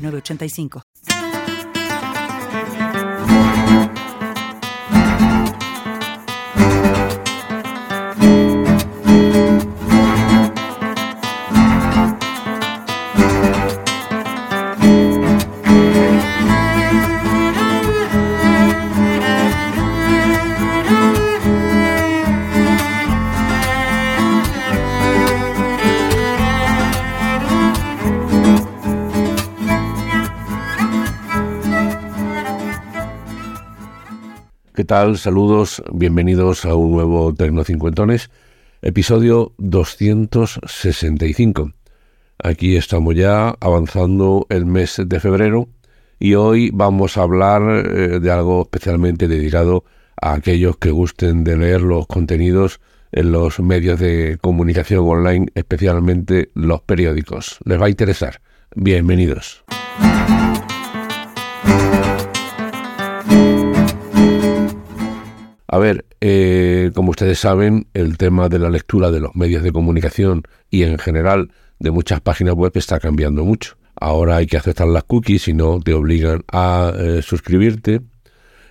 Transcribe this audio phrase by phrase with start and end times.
[0.00, 0.82] 985.
[34.80, 35.18] ¿Qué tal?
[35.18, 38.30] Saludos, bienvenidos a un nuevo Tecnocincuentones,
[38.80, 41.72] episodio 265.
[42.42, 45.68] Aquí estamos ya avanzando el mes de febrero
[46.18, 49.84] y hoy vamos a hablar eh, de algo especialmente dedicado
[50.18, 52.80] a aquellos que gusten de leer los contenidos
[53.12, 57.58] en los medios de comunicación online, especialmente los periódicos.
[57.66, 58.40] Les va a interesar.
[58.74, 59.62] Bienvenidos.
[65.72, 69.70] A ver, eh, como ustedes saben, el tema de la lectura de los medios de
[69.70, 73.76] comunicación y en general de muchas páginas web está cambiando mucho.
[73.94, 78.00] Ahora hay que aceptar las cookies y no te obligan a eh, suscribirte.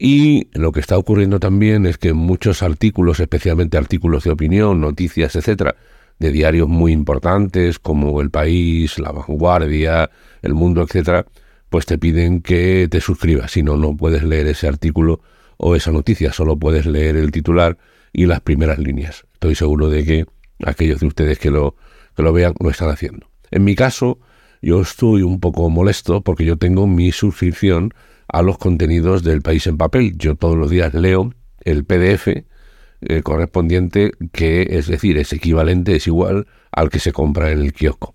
[0.00, 5.36] Y lo que está ocurriendo también es que muchos artículos, especialmente artículos de opinión, noticias,
[5.36, 5.76] etcétera,
[6.18, 10.10] de diarios muy importantes como El País, La Vanguardia,
[10.42, 11.24] El Mundo, etcétera,
[11.68, 15.20] pues te piden que te suscribas, si no, no puedes leer ese artículo
[15.62, 17.76] o esa noticia, solo puedes leer el titular
[18.14, 19.26] y las primeras líneas.
[19.34, 20.26] Estoy seguro de que
[20.64, 21.76] aquellos de ustedes que lo,
[22.16, 23.30] que lo vean lo están haciendo.
[23.50, 24.18] En mi caso,
[24.62, 27.92] yo estoy un poco molesto porque yo tengo mi suscripción
[28.26, 30.16] a los contenidos del país en papel.
[30.16, 36.06] Yo todos los días leo el PDF eh, correspondiente, que es decir, es equivalente, es
[36.06, 38.14] igual al que se compra en el kiosco.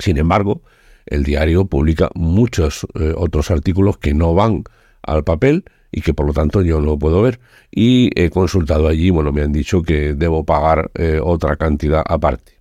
[0.00, 0.62] Sin embargo,
[1.06, 4.64] el diario publica muchos eh, otros artículos que no van
[5.02, 5.64] al papel
[5.96, 7.40] y que por lo tanto yo no puedo ver.
[7.70, 12.60] Y he consultado allí, bueno, me han dicho que debo pagar eh, otra cantidad aparte.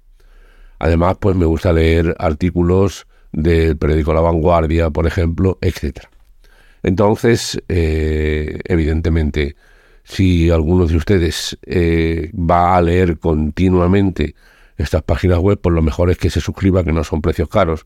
[0.79, 6.09] Además, pues me gusta leer artículos del periódico La Vanguardia, por ejemplo, etcétera.
[6.81, 9.57] Entonces, eh, evidentemente,
[10.05, 14.33] si alguno de ustedes eh, va a leer continuamente
[14.77, 17.85] estas páginas web, pues lo mejor es que se suscriba, que no son precios caros.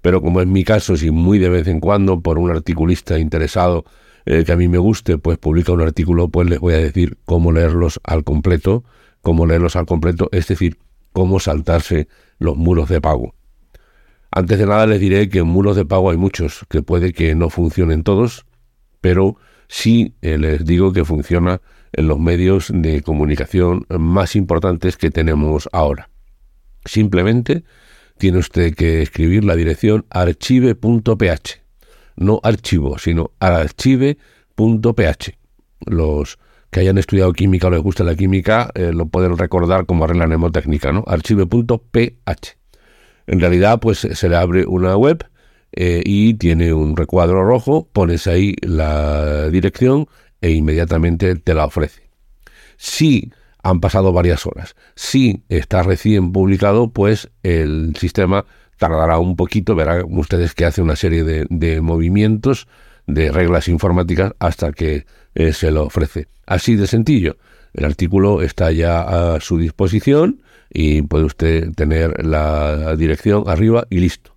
[0.00, 3.84] Pero como es mi caso, si muy de vez en cuando por un articulista interesado
[4.26, 7.16] eh, que a mí me guste, pues publica un artículo, pues les voy a decir
[7.24, 8.84] cómo leerlos al completo,
[9.22, 10.78] cómo leerlos al completo, es decir,
[11.12, 13.34] cómo saltarse los muros de pago.
[14.32, 17.36] Antes de nada les diré que en muros de pago hay muchos, que puede que
[17.36, 18.46] no funcionen todos,
[19.00, 19.36] pero
[19.68, 21.60] sí eh, les digo que funciona
[21.92, 26.10] en los medios de comunicación más importantes que tenemos ahora.
[26.84, 27.62] Simplemente
[28.18, 31.65] tiene usted que escribir la dirección archive.ph
[32.16, 35.38] no archivo, sino archive.ph.
[35.86, 36.38] Los
[36.70, 40.26] que hayan estudiado química o les gusta la química eh, lo pueden recordar como regla
[40.26, 41.04] mnemotécnica, ¿no?
[41.06, 42.56] archive.ph.
[43.26, 45.26] En realidad, pues se le abre una web
[45.72, 50.06] eh, y tiene un recuadro rojo, pones ahí la dirección
[50.40, 52.08] e inmediatamente te la ofrece.
[52.76, 58.44] Si han pasado varias horas, si está recién publicado, pues el sistema
[58.76, 62.68] tardará un poquito, verán ustedes que hace una serie de, movimientos,
[63.06, 66.28] de reglas informáticas, hasta que eh, se lo ofrece.
[66.46, 67.36] Así de sencillo.
[67.74, 70.42] El artículo está ya a su disposición
[70.72, 74.34] y puede usted tener la dirección arriba y listo.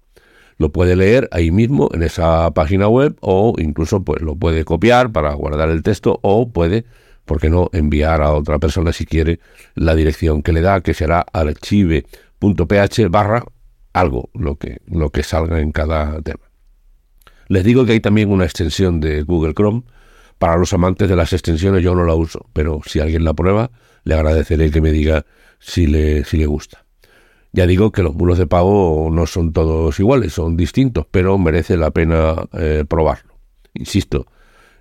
[0.58, 5.10] Lo puede leer ahí mismo en esa página web o incluso pues lo puede copiar
[5.12, 6.84] para guardar el texto o puede,
[7.24, 9.40] ¿por qué no?, enviar a otra persona si quiere
[9.74, 13.46] la dirección que le da, que será archive.ph barra
[13.94, 16.50] algo lo que, lo que salga en cada tema.
[17.48, 19.84] Les digo que hay también una extensión de Google Chrome.
[20.38, 23.72] Para los amantes de las extensiones yo no la uso, pero si alguien la prueba,
[24.04, 25.26] le agradeceré que me diga
[25.60, 26.86] si le, si le gusta.
[27.52, 31.76] Ya digo que los muros de pago no son todos iguales, son distintos, pero merece
[31.76, 33.34] la pena eh, probarlo.
[33.74, 34.28] Insisto,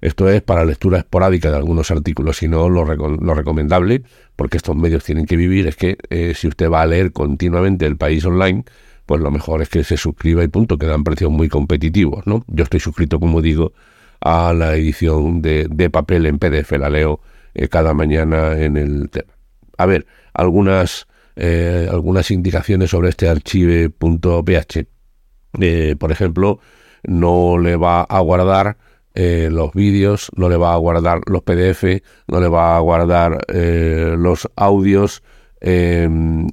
[0.00, 4.02] esto es para lectura esporádica de algunos artículos, sino lo, lo recomendable,
[4.36, 7.86] porque estos medios tienen que vivir, es que eh, si usted va a leer continuamente
[7.86, 8.64] el país online,
[9.08, 12.44] pues lo mejor es que se suscriba y punto, que dan precios muy competitivos, ¿no?
[12.46, 13.72] Yo estoy suscrito, como digo,
[14.20, 17.18] a la edición de, de papel en PDF, la leo
[17.54, 19.32] eh, cada mañana en el tema.
[19.78, 21.06] A ver, algunas,
[21.36, 24.86] eh, algunas indicaciones sobre este archive.ph.
[25.58, 26.60] Eh, por ejemplo,
[27.02, 28.76] no le va a guardar
[29.14, 34.48] los vídeos, no le va a guardar los PDF, no le va a guardar los
[34.54, 35.24] audios,
[35.60, 36.46] em,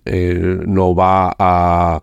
[0.68, 2.02] no va a,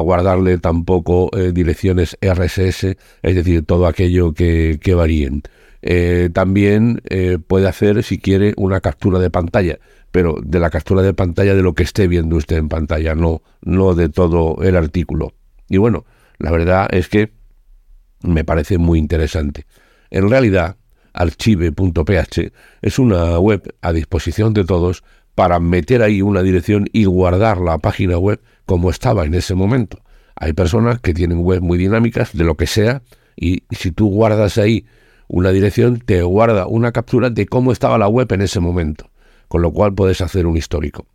[0.00, 5.42] guardarle tampoco direcciones RSS, es decir, todo aquello que, que varíen.
[5.82, 9.78] Eh, también eh, puede hacer, si quiere, una captura de pantalla,
[10.10, 13.42] pero de la captura de pantalla de lo que esté viendo usted en pantalla, no,
[13.62, 15.34] no de todo el artículo.
[15.68, 16.04] Y bueno,
[16.38, 17.32] la verdad es que
[18.22, 19.66] me parece muy interesante.
[20.10, 20.76] En realidad,
[21.12, 22.52] archive.ph
[22.82, 25.04] es una web a disposición de todos
[25.38, 30.02] para meter ahí una dirección y guardar la página web como estaba en ese momento.
[30.34, 33.02] Hay personas que tienen web muy dinámicas, de lo que sea,
[33.36, 34.84] y si tú guardas ahí
[35.28, 39.12] una dirección te guarda una captura de cómo estaba la web en ese momento,
[39.46, 41.06] con lo cual puedes hacer un histórico.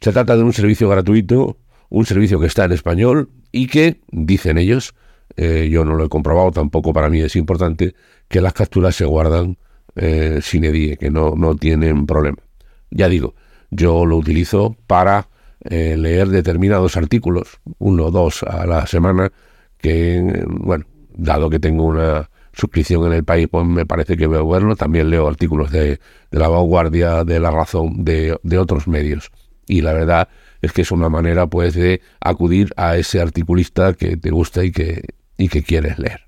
[0.00, 1.58] Se trata de un servicio gratuito,
[1.90, 4.94] un servicio que está en español y que, dicen ellos,
[5.36, 7.94] eh, yo no lo he comprobado, tampoco para mí es importante,
[8.28, 9.58] que las capturas se guardan
[9.96, 12.38] eh, sin edie, que no, no tienen problema.
[12.90, 13.34] Ya digo,
[13.70, 15.28] yo lo utilizo para
[15.60, 19.32] eh, leer determinados artículos, uno o dos a la semana,
[19.78, 20.84] que, bueno,
[21.16, 24.76] dado que tengo una suscripción en el país, pues me parece que veo verlo.
[24.76, 29.30] También leo artículos de, la vanguardia, de la razón, de, otros medios.
[29.66, 30.28] Y la verdad
[30.62, 34.72] es que es una manera pues de acudir a ese articulista que te gusta y
[34.72, 35.02] que,
[35.36, 36.20] y que quieres leer.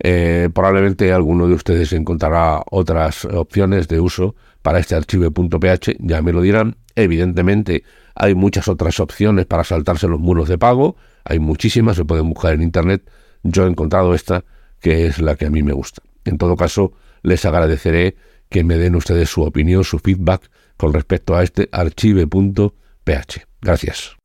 [0.00, 6.32] Eh, probablemente alguno de ustedes encontrará otras opciones de uso para este archivo.ph, ya me
[6.32, 6.76] lo dirán.
[6.94, 12.28] Evidentemente hay muchas otras opciones para saltarse los muros de pago, hay muchísimas, se pueden
[12.28, 13.08] buscar en internet.
[13.42, 14.44] Yo he encontrado esta
[14.80, 16.02] que es la que a mí me gusta.
[16.24, 16.92] En todo caso,
[17.22, 18.16] les agradeceré
[18.48, 23.46] que me den ustedes su opinión, su feedback con respecto a este archive.ph.
[23.60, 24.16] Gracias.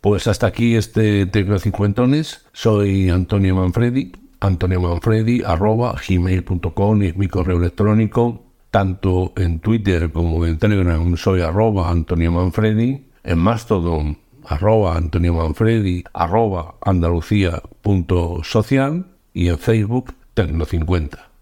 [0.00, 2.44] Pues hasta aquí este Tecnocincuentones.
[2.52, 4.12] Soy Antonio Manfredi.
[4.42, 8.42] Antonio Manfredi arroba gmail.com es mi correo electrónico.
[8.72, 13.06] Tanto en Twitter como en Telegram soy arroba Antonio Manfredi.
[13.22, 21.31] En Mastodon arroba Antonio Manfredi, arroba andalucía.social y en Facebook Tecno50.